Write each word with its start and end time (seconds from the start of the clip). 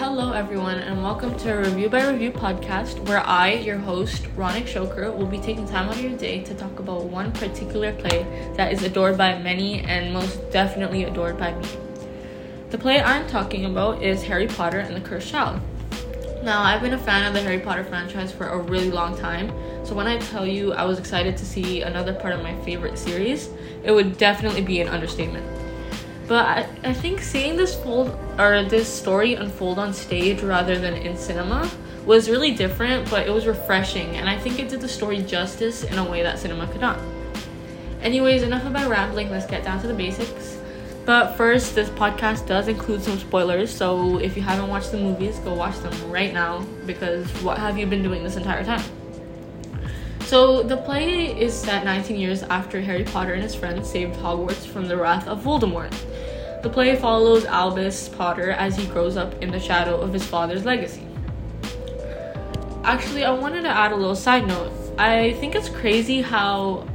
Hello, 0.00 0.32
everyone, 0.32 0.78
and 0.78 1.02
welcome 1.02 1.36
to 1.40 1.52
a 1.52 1.58
Review 1.58 1.90
by 1.90 2.08
Review 2.08 2.32
podcast 2.32 3.06
where 3.06 3.20
I, 3.20 3.52
your 3.52 3.76
host, 3.76 4.22
Ronik 4.34 4.66
Shoker, 4.66 5.12
will 5.12 5.26
be 5.26 5.36
taking 5.36 5.68
time 5.68 5.90
out 5.90 5.96
of 5.96 6.00
your 6.00 6.16
day 6.16 6.42
to 6.44 6.54
talk 6.54 6.78
about 6.78 7.04
one 7.04 7.30
particular 7.32 7.92
play 7.92 8.24
that 8.56 8.72
is 8.72 8.82
adored 8.82 9.18
by 9.18 9.38
many 9.38 9.80
and 9.80 10.10
most 10.10 10.50
definitely 10.50 11.04
adored 11.04 11.36
by 11.36 11.52
me. 11.52 11.68
The 12.70 12.78
play 12.78 13.02
I'm 13.02 13.26
talking 13.26 13.66
about 13.66 14.02
is 14.02 14.22
Harry 14.22 14.46
Potter 14.46 14.78
and 14.78 14.96
the 14.96 15.06
Cursed 15.06 15.28
Child. 15.28 15.60
Now, 16.42 16.62
I've 16.62 16.80
been 16.80 16.94
a 16.94 16.98
fan 16.98 17.26
of 17.26 17.34
the 17.34 17.42
Harry 17.42 17.60
Potter 17.60 17.84
franchise 17.84 18.32
for 18.32 18.46
a 18.46 18.58
really 18.58 18.90
long 18.90 19.18
time, 19.18 19.52
so 19.84 19.94
when 19.94 20.06
I 20.06 20.16
tell 20.16 20.46
you 20.46 20.72
I 20.72 20.84
was 20.84 20.98
excited 20.98 21.36
to 21.36 21.44
see 21.44 21.82
another 21.82 22.14
part 22.14 22.32
of 22.32 22.42
my 22.42 22.58
favorite 22.62 22.96
series, 22.96 23.50
it 23.84 23.92
would 23.92 24.16
definitely 24.16 24.62
be 24.62 24.80
an 24.80 24.88
understatement. 24.88 25.44
But 26.30 26.46
I, 26.46 26.68
I 26.84 26.92
think 26.92 27.22
seeing 27.22 27.56
this 27.56 27.74
fold 27.74 28.16
or 28.38 28.62
this 28.62 28.86
story 28.88 29.34
unfold 29.34 29.80
on 29.80 29.92
stage 29.92 30.42
rather 30.42 30.78
than 30.78 30.94
in 30.94 31.16
cinema 31.16 31.68
was 32.06 32.30
really 32.30 32.52
different, 32.52 33.10
but 33.10 33.26
it 33.26 33.30
was 33.32 33.48
refreshing, 33.48 34.14
and 34.14 34.30
I 34.30 34.38
think 34.38 34.60
it 34.60 34.68
did 34.68 34.80
the 34.80 34.88
story 34.88 35.18
justice 35.22 35.82
in 35.82 35.98
a 35.98 36.08
way 36.08 36.22
that 36.22 36.38
cinema 36.38 36.68
could 36.68 36.82
not. 36.82 37.00
Anyways, 38.00 38.44
enough 38.44 38.64
about 38.64 38.88
rambling, 38.88 39.28
let's 39.28 39.44
get 39.44 39.64
down 39.64 39.80
to 39.80 39.88
the 39.88 39.92
basics. 39.92 40.56
But 41.04 41.34
first, 41.34 41.74
this 41.74 41.88
podcast 41.88 42.46
does 42.46 42.68
include 42.68 43.02
some 43.02 43.18
spoilers, 43.18 43.74
so 43.74 44.18
if 44.18 44.36
you 44.36 44.42
haven't 44.42 44.68
watched 44.68 44.92
the 44.92 44.98
movies, 44.98 45.40
go 45.40 45.52
watch 45.52 45.80
them 45.80 46.12
right 46.12 46.32
now 46.32 46.60
because 46.86 47.26
what 47.42 47.58
have 47.58 47.76
you 47.76 47.86
been 47.86 48.04
doing 48.04 48.22
this 48.22 48.36
entire 48.36 48.62
time? 48.62 48.84
So, 50.26 50.62
the 50.62 50.76
play 50.76 51.36
is 51.36 51.52
set 51.52 51.84
19 51.84 52.16
years 52.16 52.44
after 52.44 52.80
Harry 52.80 53.02
Potter 53.02 53.34
and 53.34 53.42
his 53.42 53.56
friends 53.56 53.90
saved 53.90 54.14
Hogwarts 54.14 54.64
from 54.64 54.86
the 54.86 54.96
wrath 54.96 55.26
of 55.26 55.42
Voldemort. 55.42 55.92
The 56.62 56.68
play 56.68 56.94
follows 56.94 57.46
Albus 57.46 58.10
Potter 58.10 58.50
as 58.50 58.76
he 58.76 58.86
grows 58.86 59.16
up 59.16 59.42
in 59.42 59.50
the 59.50 59.58
shadow 59.58 59.98
of 59.98 60.12
his 60.12 60.26
father's 60.26 60.66
legacy. 60.66 61.06
Actually, 62.84 63.24
I 63.24 63.30
wanted 63.30 63.62
to 63.62 63.68
add 63.68 63.92
a 63.92 63.96
little 63.96 64.14
side 64.14 64.46
note. 64.46 64.70
I 64.98 65.32
think 65.40 65.54
it's 65.54 65.70
crazy 65.70 66.20
how 66.20 66.86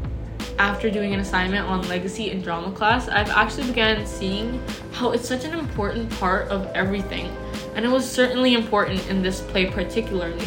after 0.60 0.92
doing 0.92 1.16
an 1.16 1.20
assignment 1.20 1.68
on 1.68 1.88
legacy 1.88 2.30
in 2.30 2.44
drama 2.44 2.72
class, 2.74 3.08
I've 3.10 3.30
actually 3.32 3.66
began 3.66 4.06
seeing 4.06 4.62
how 4.92 5.12
it's 5.14 5.28
such 5.28 5.46
an 5.46 5.58
important 5.58 6.12
part 6.12 6.48
of 6.50 6.68
everything, 6.68 7.36
and 7.74 7.84
it 7.84 7.90
was 7.90 8.10
certainly 8.10 8.54
important 8.54 9.08
in 9.10 9.24
this 9.24 9.42
play 9.42 9.66
particularly. 9.66 10.46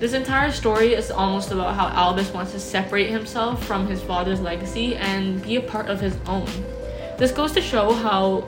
This 0.00 0.14
entire 0.14 0.50
story 0.50 0.94
is 0.94 1.12
almost 1.12 1.52
about 1.52 1.76
how 1.76 1.88
Albus 1.88 2.32
wants 2.32 2.52
to 2.52 2.60
separate 2.60 3.10
himself 3.10 3.64
from 3.64 3.86
his 3.86 4.02
father's 4.02 4.40
legacy 4.40 4.96
and 4.96 5.40
be 5.42 5.56
a 5.56 5.60
part 5.60 5.88
of 5.88 6.00
his 6.00 6.16
own. 6.26 6.48
This 7.18 7.32
goes 7.32 7.50
to 7.52 7.60
show 7.60 7.92
how 7.92 8.46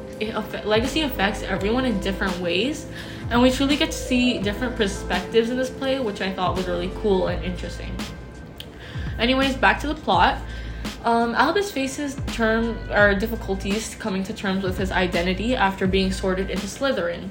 legacy 0.64 1.00
affects 1.02 1.42
everyone 1.42 1.84
in 1.84 1.98
different 2.00 2.38
ways, 2.38 2.86
and 3.28 3.42
we 3.42 3.50
truly 3.50 3.76
get 3.76 3.90
to 3.90 3.96
see 3.96 4.38
different 4.38 4.76
perspectives 4.76 5.50
in 5.50 5.56
this 5.56 5.70
play, 5.70 5.98
which 5.98 6.20
I 6.20 6.32
thought 6.32 6.54
was 6.54 6.68
really 6.68 6.92
cool 7.02 7.26
and 7.26 7.44
interesting. 7.44 7.92
Anyways, 9.18 9.56
back 9.56 9.80
to 9.80 9.88
the 9.88 9.94
plot. 9.96 10.38
Um, 11.04 11.34
Albus 11.34 11.72
faces 11.72 12.16
term 12.28 12.78
or 12.92 13.14
difficulties 13.14 13.96
coming 13.96 14.22
to 14.22 14.32
terms 14.32 14.62
with 14.62 14.78
his 14.78 14.92
identity 14.92 15.56
after 15.56 15.88
being 15.88 16.12
sorted 16.12 16.48
into 16.48 16.66
Slytherin. 16.66 17.28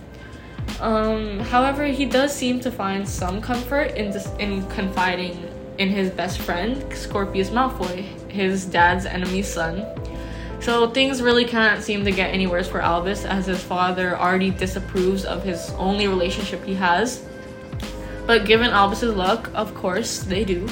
Um, 0.81 1.39
however, 1.39 1.85
he 1.85 2.05
does 2.05 2.35
seem 2.35 2.59
to 2.61 2.71
find 2.71 3.07
some 3.07 3.41
comfort 3.41 3.95
in 3.95 4.11
dis- 4.11 4.31
in 4.39 4.67
confiding 4.67 5.47
in 5.77 5.87
his 5.89 6.09
best 6.09 6.39
friend, 6.39 6.83
Scorpius 6.93 7.49
Malfoy, 7.49 8.03
his 8.29 8.65
dad's 8.65 9.05
enemy's 9.05 9.47
son. 9.47 9.85
So 10.61 10.89
things 10.89 11.21
really 11.21 11.45
can't 11.45 11.81
seem 11.81 12.03
to 12.05 12.11
get 12.11 12.33
any 12.33 12.45
worse 12.45 12.67
for 12.67 12.81
Albus 12.81 13.25
as 13.25 13.45
his 13.45 13.63
father 13.63 14.17
already 14.17 14.51
disapproves 14.51 15.23
of 15.23 15.43
his 15.43 15.71
only 15.77 16.07
relationship 16.07 16.63
he 16.65 16.75
has. 16.75 17.25
But 18.27 18.45
given 18.45 18.69
Albus's 18.69 19.15
luck, 19.15 19.49
of 19.55 19.73
course, 19.73 20.19
they 20.19 20.43
do. 20.43 20.67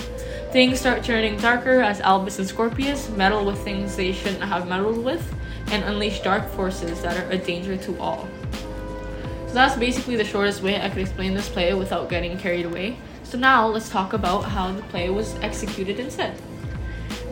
Things 0.51 0.79
start 0.79 1.03
turning 1.03 1.37
darker 1.37 1.81
as 1.81 2.01
Albus 2.01 2.37
and 2.37 2.47
Scorpius 2.47 3.09
meddle 3.09 3.45
with 3.45 3.57
things 3.59 3.95
they 3.95 4.11
shouldn't 4.11 4.43
have 4.43 4.67
meddled 4.67 5.03
with 5.03 5.33
and 5.71 5.83
unleash 5.83 6.21
dark 6.21 6.47
forces 6.49 7.01
that 7.01 7.17
are 7.17 7.29
a 7.31 7.37
danger 7.37 7.77
to 7.77 7.99
all. 7.99 8.27
So 9.47 9.53
that's 9.53 9.75
basically 9.75 10.17
the 10.17 10.23
shortest 10.23 10.61
way 10.61 10.81
I 10.81 10.89
could 10.89 10.99
explain 10.99 11.33
this 11.33 11.49
play 11.49 11.73
without 11.73 12.09
getting 12.09 12.37
carried 12.37 12.65
away. 12.65 12.97
So 13.23 13.37
now 13.37 13.67
let's 13.67 13.89
talk 13.89 14.13
about 14.13 14.41
how 14.43 14.71
the 14.71 14.83
play 14.83 15.09
was 15.09 15.35
executed 15.35 15.99
instead. 15.99 16.37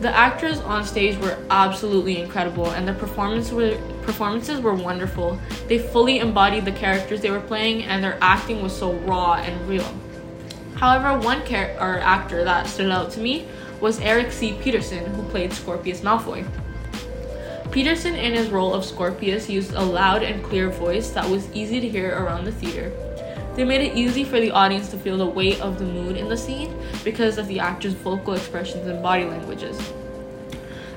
The 0.00 0.14
actors 0.14 0.60
on 0.60 0.84
stage 0.84 1.16
were 1.18 1.38
absolutely 1.50 2.20
incredible 2.20 2.70
and 2.70 2.86
their 2.86 2.94
performances 2.94 3.52
were 3.52 3.76
performances 4.02 4.60
were 4.60 4.74
wonderful. 4.74 5.38
They 5.68 5.78
fully 5.78 6.18
embodied 6.18 6.64
the 6.64 6.72
characters 6.72 7.20
they 7.20 7.30
were 7.30 7.40
playing 7.40 7.84
and 7.84 8.04
their 8.04 8.18
acting 8.20 8.62
was 8.62 8.76
so 8.76 8.92
raw 8.92 9.34
and 9.34 9.68
real. 9.68 9.88
However, 10.76 11.18
one 11.18 11.44
char- 11.46 11.74
or 11.80 11.98
actor 11.98 12.44
that 12.44 12.66
stood 12.66 12.90
out 12.90 13.10
to 13.12 13.20
me 13.20 13.48
was 13.80 13.98
Eric 14.00 14.32
C. 14.32 14.58
Peterson, 14.62 15.06
who 15.14 15.22
played 15.24 15.52
Scorpius 15.52 16.02
Malfoy. 16.02 16.46
Peterson, 17.70 18.14
in 18.14 18.34
his 18.34 18.48
role 18.48 18.74
of 18.74 18.84
Scorpius, 18.84 19.50
used 19.50 19.72
a 19.72 19.82
loud 19.82 20.22
and 20.22 20.42
clear 20.44 20.70
voice 20.70 21.10
that 21.10 21.28
was 21.28 21.50
easy 21.52 21.80
to 21.80 21.88
hear 21.88 22.16
around 22.16 22.44
the 22.44 22.52
theater. 22.52 22.92
They 23.56 23.64
made 23.64 23.80
it 23.80 23.96
easy 23.96 24.22
for 24.22 24.38
the 24.38 24.50
audience 24.50 24.90
to 24.90 24.98
feel 24.98 25.16
the 25.16 25.24
weight 25.24 25.62
of 25.62 25.78
the 25.78 25.86
mood 25.86 26.18
in 26.18 26.28
the 26.28 26.36
scene 26.36 26.78
because 27.02 27.38
of 27.38 27.48
the 27.48 27.58
actor's 27.58 27.94
vocal 27.94 28.34
expressions 28.34 28.86
and 28.86 29.02
body 29.02 29.24
languages. 29.24 29.80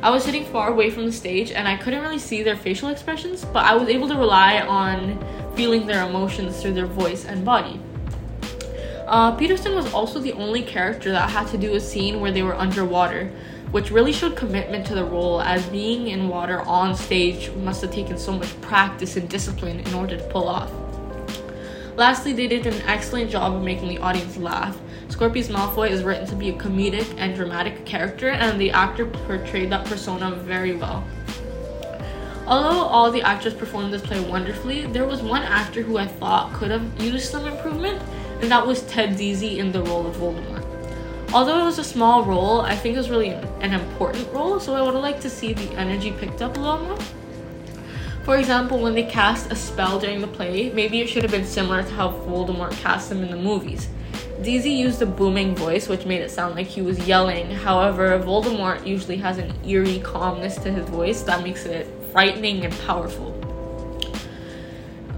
I 0.02 0.10
was 0.10 0.26
sitting 0.26 0.44
far 0.44 0.70
away 0.70 0.90
from 0.90 1.06
the 1.06 1.12
stage 1.14 1.52
and 1.52 1.70
I 1.70 1.78
couldn't 1.78 2.02
really 2.02 2.20
see 2.20 2.44
their 2.44 2.58
facial 2.58 2.90
expressions, 2.90 3.46
but 3.46 3.64
I 3.64 3.76
was 3.76 3.88
able 3.88 4.10
to 4.10 4.16
rely 4.16 4.60
on 4.60 5.18
feeling 5.56 5.88
their 5.88 6.06
emotions 6.06 6.62
through 6.62 6.74
their 6.74 6.86
voice 6.86 7.24
and 7.24 7.46
body. 7.46 7.80
Uh, 9.08 9.36
Peterson 9.38 9.74
was 9.74 9.94
also 9.94 10.20
the 10.20 10.34
only 10.34 10.62
character 10.62 11.12
that 11.12 11.30
had 11.30 11.48
to 11.48 11.58
do 11.58 11.76
a 11.76 11.80
scene 11.80 12.20
where 12.20 12.32
they 12.34 12.44
were 12.44 12.56
underwater, 12.56 13.32
which 13.72 13.90
really 13.90 14.12
showed 14.12 14.36
commitment 14.36 14.86
to 14.88 14.96
the 14.96 15.04
role, 15.04 15.42
as 15.42 15.66
being 15.68 16.08
in 16.08 16.28
water 16.28 16.60
on 16.62 16.94
stage 16.94 17.52
must 17.52 17.82
have 17.82 17.92
taken 17.92 18.18
so 18.18 18.34
much 18.34 18.60
practice 18.60 19.16
and 19.16 19.30
discipline 19.30 19.80
in 19.80 19.94
order 19.94 20.18
to 20.18 20.24
pull 20.26 20.50
off. 20.50 20.70
Lastly, 22.00 22.32
they 22.32 22.48
did 22.48 22.66
an 22.66 22.82
excellent 22.84 23.30
job 23.30 23.54
of 23.54 23.62
making 23.62 23.90
the 23.90 23.98
audience 23.98 24.38
laugh. 24.38 24.80
Scorpius 25.10 25.50
Malfoy 25.50 25.90
is 25.90 26.02
written 26.02 26.26
to 26.28 26.36
be 26.38 26.48
a 26.48 26.54
comedic 26.54 27.14
and 27.18 27.36
dramatic 27.36 27.86
character, 27.86 28.30
and 28.30 28.58
the 28.58 28.72
actor 28.72 29.06
portrayed 29.06 29.70
that 29.72 29.86
persona 29.86 30.32
very 30.32 30.78
well. 30.78 31.04
Although 32.48 32.86
all 32.86 33.12
the 33.12 33.22
actors 33.22 33.54
performed 33.54 33.92
this 33.92 34.02
play 34.02 34.22
wonderfully, 34.22 34.86
there 34.86 35.06
was 35.06 35.22
one 35.22 35.42
actor 35.42 35.82
who 35.82 35.98
I 35.98 36.08
thought 36.08 36.54
could 36.54 36.72
have 36.72 36.88
used 37.02 37.30
some 37.30 37.46
improvement, 37.46 38.02
and 38.40 38.50
that 38.50 38.66
was 38.66 38.84
Ted 38.84 39.18
Deasy 39.18 39.60
in 39.60 39.74
the 39.74 39.84
role 39.84 40.08
of 40.08 40.16
Voldemort. 40.16 40.64
Although 41.34 41.60
it 41.60 41.66
was 41.66 41.80
a 41.80 41.84
small 41.84 42.24
role, 42.24 42.62
I 42.62 42.78
think 42.78 42.96
it 42.96 43.00
was 43.00 43.10
really 43.10 43.32
an 43.32 43.74
important 43.74 44.32
role, 44.32 44.58
so 44.62 44.74
I 44.74 44.82
would 44.82 44.94
have 44.94 45.04
liked 45.04 45.22
to 45.24 45.30
see 45.30 45.52
the 45.52 45.70
energy 45.76 46.14
picked 46.14 46.42
up 46.42 46.56
a 46.56 46.62
little 46.62 46.80
more. 46.80 46.98
For 48.30 48.38
example, 48.38 48.78
when 48.78 48.94
they 48.94 49.06
cast 49.06 49.52
a 49.52 49.56
spell 49.56 49.98
during 49.98 50.22
the 50.22 50.28
play, 50.28 50.70
maybe 50.70 51.02
it 51.02 51.10
should 51.10 51.24
have 51.24 51.32
been 51.32 51.48
similar 51.48 51.82
to 51.82 51.90
how 51.90 52.12
Voldemort 52.12 52.74
cast 52.74 53.10
them 53.10 53.24
in 53.24 53.32
the 53.32 53.36
movies. 53.36 53.90
Deasy 54.44 54.70
used 54.70 55.02
a 55.02 55.08
booming 55.08 55.56
voice, 55.56 55.90
which 55.90 56.06
made 56.06 56.22
it 56.22 56.30
sound 56.30 56.54
like 56.54 56.68
he 56.68 56.84
was 56.84 57.00
yelling. 57.08 57.50
However, 57.50 58.20
Voldemort 58.20 58.86
usually 58.86 59.18
has 59.18 59.40
an 59.40 59.52
eerie 59.66 59.98
calmness 60.02 60.58
to 60.58 60.72
his 60.72 60.88
voice 60.90 61.24
that 61.24 61.42
makes 61.42 61.66
it 61.66 61.88
frightening 62.12 62.66
and 62.66 62.80
powerful. 62.82 63.34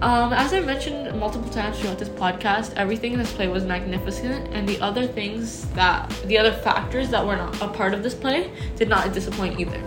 Um, 0.01 0.31
as 0.31 0.53
I 0.53 0.61
mentioned 0.61 1.13
multiple 1.19 1.49
times 1.49 1.81
throughout 1.81 1.99
this 1.99 2.07
podcast, 2.07 2.71
everything 2.77 3.11
in 3.11 3.19
this 3.19 3.33
play 3.33 3.49
was 3.49 3.65
magnificent, 3.65 4.53
and 4.53 4.65
the 4.65 4.79
other 4.79 5.05
things 5.05 5.69
that 5.71 6.09
the 6.27 6.37
other 6.37 6.53
factors 6.53 7.09
that 7.09 7.27
were 7.27 7.35
not 7.35 7.61
a 7.61 7.67
part 7.67 7.93
of 7.93 8.03
this 8.03 8.15
play 8.15 8.49
did 8.77 8.87
not 8.87 9.11
disappoint 9.11 9.59
either. 9.59 9.83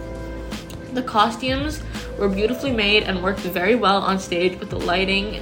The 0.92 1.02
costumes 1.02 1.80
were 2.18 2.28
beautifully 2.28 2.72
made 2.72 3.04
and 3.04 3.22
worked 3.22 3.40
very 3.40 3.74
well 3.74 3.98
on 3.98 4.18
stage 4.18 4.58
with 4.58 4.70
the 4.70 4.78
lighting, 4.78 5.36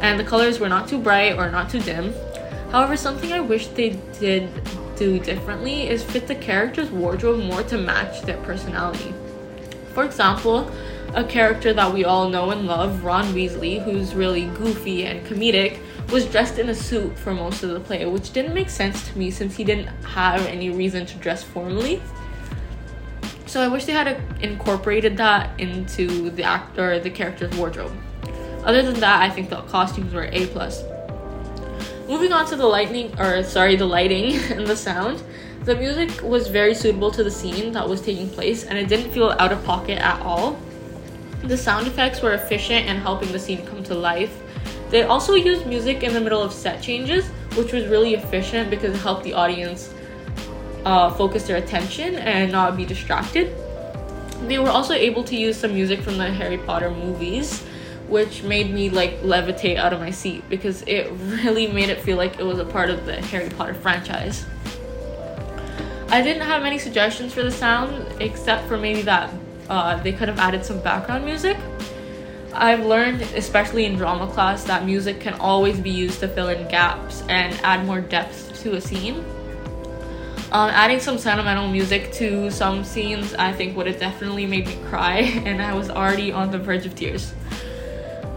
and 0.00 0.18
the 0.18 0.24
colors 0.24 0.58
were 0.58 0.68
not 0.68 0.88
too 0.88 0.98
bright 0.98 1.38
or 1.38 1.50
not 1.50 1.70
too 1.70 1.80
dim. 1.80 2.14
However, 2.70 2.96
something 2.96 3.32
I 3.32 3.40
wish 3.40 3.68
they 3.68 3.98
did 4.18 4.48
do 4.96 5.18
differently 5.18 5.88
is 5.88 6.02
fit 6.02 6.26
the 6.26 6.34
character's 6.34 6.90
wardrobe 6.90 7.44
more 7.44 7.62
to 7.64 7.78
match 7.78 8.22
their 8.22 8.36
personality. 8.38 9.14
For 9.94 10.04
example, 10.04 10.70
a 11.14 11.24
character 11.24 11.72
that 11.72 11.92
we 11.92 12.04
all 12.04 12.28
know 12.28 12.50
and 12.50 12.66
love, 12.66 13.04
Ron 13.04 13.32
Weasley, 13.32 13.82
who's 13.82 14.14
really 14.14 14.46
goofy 14.48 15.06
and 15.06 15.26
comedic, 15.26 15.78
was 16.10 16.26
dressed 16.26 16.58
in 16.58 16.68
a 16.68 16.74
suit 16.74 17.18
for 17.18 17.32
most 17.32 17.62
of 17.62 17.70
the 17.70 17.80
play, 17.80 18.04
which 18.06 18.32
didn't 18.32 18.54
make 18.54 18.70
sense 18.70 19.08
to 19.08 19.18
me 19.18 19.30
since 19.30 19.56
he 19.56 19.64
didn't 19.64 19.88
have 20.04 20.44
any 20.46 20.70
reason 20.70 21.06
to 21.06 21.16
dress 21.18 21.42
formally. 21.42 22.02
So 23.48 23.62
I 23.62 23.68
wish 23.68 23.86
they 23.86 23.92
had 23.92 24.08
uh, 24.08 24.20
incorporated 24.40 25.16
that 25.16 25.58
into 25.58 26.28
the 26.28 26.42
actor, 26.42 27.00
the 27.00 27.08
character's 27.08 27.56
wardrobe. 27.56 27.96
Other 28.62 28.82
than 28.82 29.00
that, 29.00 29.22
I 29.22 29.30
think 29.30 29.48
the 29.48 29.62
costumes 29.62 30.12
were 30.12 30.28
A 30.30 30.46
plus. 30.48 30.84
Moving 32.06 32.30
on 32.30 32.46
to 32.48 32.56
the 32.56 32.66
lightning, 32.66 33.18
or 33.18 33.42
sorry, 33.42 33.74
the 33.74 33.86
lighting 33.86 34.34
and 34.50 34.66
the 34.66 34.76
sound. 34.76 35.22
The 35.64 35.74
music 35.74 36.22
was 36.22 36.48
very 36.48 36.74
suitable 36.74 37.10
to 37.10 37.24
the 37.24 37.30
scene 37.30 37.72
that 37.72 37.88
was 37.88 38.02
taking 38.02 38.28
place, 38.28 38.64
and 38.64 38.76
it 38.76 38.86
didn't 38.86 39.12
feel 39.12 39.30
out 39.38 39.50
of 39.50 39.64
pocket 39.64 39.98
at 39.98 40.20
all. 40.20 40.60
The 41.42 41.56
sound 41.56 41.86
effects 41.86 42.20
were 42.20 42.34
efficient 42.34 42.86
in 42.86 42.96
helping 42.98 43.32
the 43.32 43.38
scene 43.38 43.64
come 43.66 43.82
to 43.84 43.94
life, 43.94 44.42
They 44.90 45.04
also 45.04 45.34
used 45.34 45.66
music 45.66 46.02
in 46.02 46.12
the 46.12 46.20
middle 46.20 46.42
of 46.42 46.52
set 46.52 46.82
changes, 46.82 47.26
which 47.56 47.72
was 47.72 47.86
really 47.86 48.12
efficient 48.14 48.68
because 48.68 48.94
it 48.94 48.98
helped 48.98 49.24
the 49.24 49.32
audience 49.32 49.94
uh, 50.88 51.10
focus 51.10 51.46
their 51.46 51.58
attention 51.58 52.14
and 52.14 52.50
not 52.50 52.74
be 52.74 52.86
distracted. 52.86 53.54
They 54.46 54.58
were 54.58 54.70
also 54.70 54.94
able 54.94 55.22
to 55.24 55.36
use 55.36 55.58
some 55.58 55.74
music 55.74 56.00
from 56.00 56.16
the 56.16 56.30
Harry 56.32 56.56
Potter 56.56 56.90
movies, 56.90 57.62
which 58.08 58.42
made 58.42 58.72
me 58.72 58.88
like 58.88 59.20
levitate 59.20 59.76
out 59.76 59.92
of 59.92 60.00
my 60.00 60.10
seat 60.10 60.48
because 60.48 60.80
it 60.86 61.10
really 61.44 61.66
made 61.66 61.90
it 61.90 62.00
feel 62.00 62.16
like 62.16 62.38
it 62.38 62.42
was 62.42 62.58
a 62.58 62.64
part 62.64 62.88
of 62.88 63.04
the 63.04 63.20
Harry 63.26 63.50
Potter 63.50 63.74
franchise. 63.74 64.46
I 66.08 66.22
didn't 66.22 66.44
have 66.44 66.62
many 66.62 66.78
suggestions 66.78 67.34
for 67.34 67.42
the 67.42 67.50
sound 67.50 68.22
except 68.22 68.66
for 68.66 68.78
maybe 68.78 69.02
that 69.02 69.30
uh, 69.68 70.02
they 70.02 70.12
could 70.12 70.28
have 70.28 70.38
added 70.38 70.64
some 70.64 70.80
background 70.80 71.26
music. 71.26 71.58
I've 72.54 72.86
learned, 72.86 73.20
especially 73.36 73.84
in 73.84 73.96
drama 73.96 74.26
class, 74.26 74.64
that 74.64 74.86
music 74.86 75.20
can 75.20 75.34
always 75.34 75.78
be 75.78 75.90
used 75.90 76.20
to 76.20 76.28
fill 76.28 76.48
in 76.48 76.66
gaps 76.68 77.22
and 77.28 77.52
add 77.62 77.84
more 77.84 78.00
depth 78.00 78.62
to 78.62 78.76
a 78.76 78.80
scene. 78.80 79.22
Um, 80.50 80.70
adding 80.70 80.98
some 80.98 81.18
sentimental 81.18 81.68
music 81.68 82.10
to 82.12 82.50
some 82.50 82.82
scenes, 82.82 83.34
I 83.34 83.52
think, 83.52 83.76
would 83.76 83.86
have 83.86 84.00
definitely 84.00 84.46
made 84.46 84.66
me 84.66 84.78
cry, 84.88 85.18
and 85.44 85.60
I 85.60 85.74
was 85.74 85.90
already 85.90 86.32
on 86.32 86.50
the 86.50 86.58
verge 86.58 86.86
of 86.86 86.94
tears. 86.94 87.34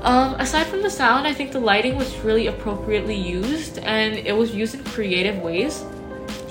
Um, 0.01 0.33
aside 0.35 0.67
from 0.67 0.81
the 0.81 0.89
sound, 0.89 1.25
I 1.25 1.33
think 1.33 1.53
the 1.53 1.59
lighting 1.59 1.95
was 1.95 2.17
really 2.19 2.47
appropriately 2.47 3.15
used, 3.15 3.77
and 3.79 4.15
it 4.17 4.35
was 4.35 4.53
used 4.53 4.75
in 4.75 4.83
creative 4.83 5.37
ways. 5.41 5.85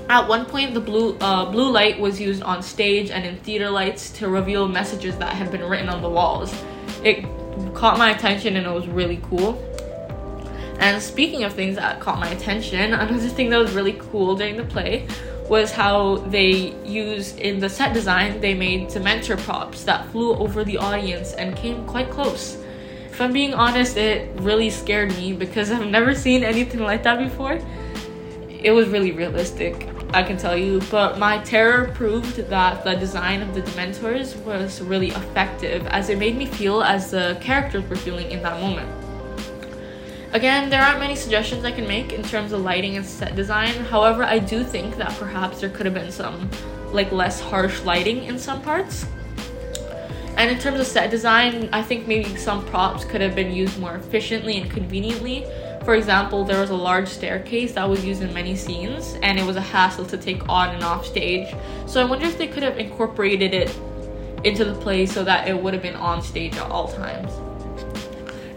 At 0.08 0.26
one 0.26 0.46
point, 0.46 0.72
the 0.72 0.80
blue 0.80 1.16
uh, 1.18 1.50
blue 1.50 1.70
light 1.70 2.00
was 2.00 2.18
used 2.18 2.42
on 2.42 2.62
stage 2.62 3.10
and 3.10 3.24
in 3.26 3.36
theater 3.38 3.68
lights 3.70 4.10
to 4.12 4.28
reveal 4.28 4.66
messages 4.66 5.16
that 5.18 5.34
had 5.34 5.50
been 5.52 5.62
written 5.64 5.88
on 5.88 6.00
the 6.00 6.08
walls. 6.08 6.54
It 7.04 7.24
caught 7.74 7.98
my 7.98 8.10
attention 8.10 8.56
and 8.56 8.66
it 8.66 8.72
was 8.72 8.88
really 8.88 9.20
cool. 9.28 9.62
And 10.80 11.00
speaking 11.00 11.44
of 11.44 11.52
things 11.52 11.76
that 11.76 12.00
caught 12.00 12.18
my 12.18 12.28
attention, 12.30 12.92
another 12.94 13.28
thing 13.28 13.50
that 13.50 13.58
was 13.58 13.72
really 13.72 14.00
cool 14.10 14.34
during 14.34 14.56
the 14.56 14.64
play 14.64 15.06
was 15.50 15.72
how 15.72 16.18
they 16.28 16.72
used 16.84 17.40
in 17.40 17.58
the 17.58 17.68
set 17.68 17.92
design, 17.92 18.40
they 18.40 18.54
made 18.54 18.88
Dementor 18.88 19.36
props 19.36 19.82
that 19.82 20.08
flew 20.12 20.32
over 20.36 20.62
the 20.62 20.78
audience 20.78 21.32
and 21.32 21.56
came 21.56 21.84
quite 21.86 22.08
close. 22.08 22.56
If 23.10 23.20
I'm 23.20 23.32
being 23.32 23.52
honest, 23.52 23.96
it 23.96 24.30
really 24.40 24.70
scared 24.70 25.10
me 25.16 25.32
because 25.32 25.70
I've 25.72 25.88
never 25.88 26.14
seen 26.14 26.44
anything 26.44 26.80
like 26.80 27.02
that 27.02 27.18
before. 27.18 27.58
It 28.48 28.70
was 28.70 28.88
really 28.88 29.10
realistic. 29.10 29.88
I 30.14 30.22
can 30.22 30.36
tell 30.36 30.56
you, 30.56 30.80
but 30.88 31.18
my 31.18 31.38
terror 31.38 31.90
proved 31.96 32.36
that 32.36 32.84
the 32.84 32.94
design 32.94 33.42
of 33.42 33.52
the 33.52 33.62
Dementors 33.62 34.36
was 34.44 34.80
really 34.80 35.08
effective 35.08 35.84
as 35.88 36.10
it 36.10 36.18
made 36.18 36.36
me 36.36 36.46
feel 36.46 36.80
as 36.80 37.10
the 37.10 37.36
characters 37.40 37.82
were 37.88 37.96
feeling 37.96 38.30
in 38.30 38.40
that 38.42 38.60
moment. 38.60 38.88
Again, 40.32 40.70
there 40.70 40.80
aren't 40.80 41.00
many 41.00 41.16
suggestions 41.16 41.64
I 41.64 41.72
can 41.72 41.86
make 41.86 42.12
in 42.12 42.22
terms 42.22 42.52
of 42.52 42.60
lighting 42.60 42.96
and 42.96 43.04
set 43.04 43.34
design. 43.34 43.74
However, 43.84 44.22
I 44.22 44.38
do 44.38 44.62
think 44.62 44.96
that 44.96 45.10
perhaps 45.18 45.60
there 45.60 45.70
could 45.70 45.86
have 45.86 45.94
been 45.94 46.12
some 46.12 46.48
like 46.92 47.10
less 47.12 47.40
harsh 47.40 47.82
lighting 47.82 48.24
in 48.24 48.38
some 48.38 48.62
parts. 48.62 49.06
And 50.36 50.50
in 50.50 50.58
terms 50.58 50.80
of 50.80 50.86
set 50.86 51.10
design, 51.10 51.68
I 51.72 51.82
think 51.82 52.06
maybe 52.06 52.36
some 52.36 52.64
props 52.66 53.04
could 53.04 53.20
have 53.20 53.34
been 53.34 53.52
used 53.52 53.78
more 53.78 53.96
efficiently 53.96 54.58
and 54.58 54.70
conveniently 54.70 55.46
for 55.84 55.94
example, 55.94 56.44
there 56.44 56.60
was 56.60 56.70
a 56.70 56.76
large 56.76 57.08
staircase 57.08 57.72
that 57.72 57.88
was 57.88 58.04
used 58.04 58.22
in 58.22 58.34
many 58.34 58.54
scenes, 58.54 59.16
and 59.22 59.38
it 59.38 59.46
was 59.46 59.56
a 59.56 59.62
hassle 59.62 60.04
to 60.06 60.18
take 60.18 60.46
on 60.48 60.74
and 60.74 60.84
off 60.84 61.06
stage. 61.06 61.54
So 61.86 62.00
I 62.00 62.04
wonder 62.04 62.26
if 62.26 62.36
they 62.36 62.48
could 62.48 62.62
have 62.62 62.78
incorporated 62.78 63.54
it 63.54 63.76
into 64.44 64.64
the 64.64 64.74
play 64.74 65.06
so 65.06 65.24
that 65.24 65.48
it 65.48 65.60
would 65.60 65.72
have 65.72 65.82
been 65.82 65.96
on 65.96 66.22
stage 66.22 66.54
at 66.56 66.70
all 66.70 66.88
times. 66.88 67.32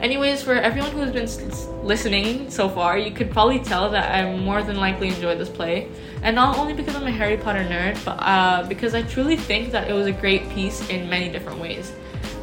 Anyways, 0.04 0.44
for 0.44 0.56
everyone 0.56 0.92
who's 0.92 1.12
been 1.12 1.88
listening 1.88 2.52
so 2.52 2.68
far, 2.68 2.98
you 2.98 3.10
could 3.10 3.32
probably 3.32 3.60
tell 3.60 3.90
that 3.92 4.14
I 4.14 4.36
more 4.36 4.62
than 4.62 4.76
likely 4.76 5.08
enjoyed 5.08 5.40
this 5.40 5.48
play. 5.48 5.88
And 6.24 6.36
not 6.36 6.58
only 6.58 6.74
because 6.74 6.94
I'm 6.98 7.08
a 7.08 7.12
Harry 7.12 7.38
Potter 7.38 7.64
nerd, 7.64 8.04
but 8.04 8.18
uh, 8.20 8.68
because 8.68 8.96
I 8.96 9.04
truly 9.04 9.38
think 9.38 9.72
that 9.72 9.90
it 9.90 9.94
was 9.94 10.06
a 10.06 10.12
great 10.12 10.50
piece 10.50 10.90
in 10.90 11.10
many 11.10 11.30
different 11.30 11.58
ways. 11.58 11.94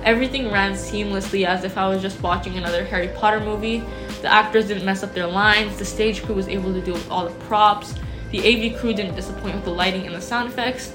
Everything 0.04 0.50
ran 0.50 0.72
seamlessly 0.72 1.46
as 1.46 1.62
if 1.64 1.76
I 1.76 1.86
was 1.86 2.00
just 2.00 2.22
watching 2.22 2.56
another 2.56 2.82
Harry 2.82 3.08
Potter 3.08 3.40
movie, 3.40 3.84
the 4.22 4.32
actors 4.32 4.68
didn't 4.68 4.86
mess 4.86 5.02
up 5.02 5.12
their 5.12 5.26
lines, 5.26 5.76
the 5.76 5.84
stage 5.84 6.22
crew 6.22 6.36
was 6.36 6.48
able 6.48 6.72
to 6.72 6.80
deal 6.80 6.94
with 6.94 7.10
all 7.10 7.28
the 7.28 7.34
props, 7.40 7.94
the 8.30 8.38
AV 8.38 8.80
crew 8.80 8.94
didn't 8.94 9.16
disappoint 9.16 9.54
with 9.54 9.64
the 9.64 9.70
lighting 9.70 10.06
and 10.06 10.14
the 10.14 10.20
sound 10.22 10.48
effects. 10.48 10.94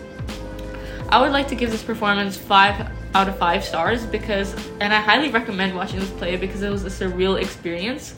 I 1.09 1.21
would 1.21 1.31
like 1.31 1.47
to 1.50 1.56
give 1.56 1.69
this 1.69 1.83
performance 1.83 2.35
5 2.35 3.05
out 3.15 3.29
of 3.29 3.38
5 3.38 3.63
stars 3.63 4.06
because, 4.06 4.53
and 4.81 4.94
I 4.94 5.00
highly 5.00 5.29
recommend 5.29 5.73
watching 5.73 6.00
this 6.00 6.12
play 6.12 6.35
because 6.35 6.62
it 6.62 6.69
was 6.69 6.83
a 6.83 6.89
surreal 6.89 7.41
experience. 7.41 8.15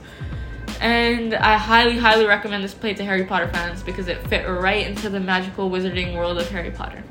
And 0.81 1.35
I 1.35 1.55
highly, 1.55 1.97
highly 1.97 2.25
recommend 2.25 2.63
this 2.63 2.73
play 2.73 2.93
to 2.95 3.03
Harry 3.03 3.23
Potter 3.23 3.47
fans 3.47 3.83
because 3.83 4.07
it 4.07 4.27
fit 4.27 4.45
right 4.47 4.85
into 4.87 5.09
the 5.09 5.19
magical 5.19 5.69
wizarding 5.69 6.15
world 6.15 6.39
of 6.39 6.49
Harry 6.49 6.71
Potter. 6.71 7.03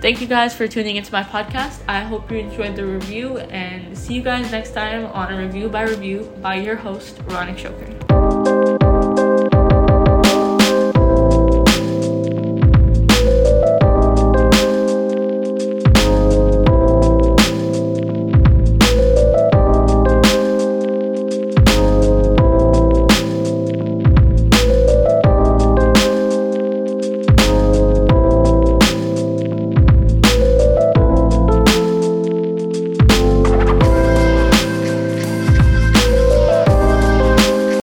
Thank 0.00 0.20
you 0.20 0.26
guys 0.26 0.54
for 0.54 0.66
tuning 0.66 0.96
into 0.96 1.12
my 1.12 1.22
podcast. 1.22 1.82
I 1.86 2.00
hope 2.00 2.30
you 2.30 2.38
enjoyed 2.38 2.74
the 2.74 2.86
review 2.86 3.38
and 3.38 3.96
see 3.96 4.14
you 4.14 4.22
guys 4.22 4.50
next 4.50 4.72
time 4.72 5.06
on 5.06 5.32
a 5.32 5.38
review 5.38 5.68
by 5.68 5.82
review 5.82 6.32
by 6.42 6.56
your 6.56 6.76
host, 6.76 7.18
Ronick 7.26 7.58
Shoker. 7.58 8.39